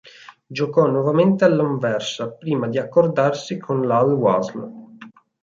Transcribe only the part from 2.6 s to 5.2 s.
di accordarsi con l'Al-Wasl.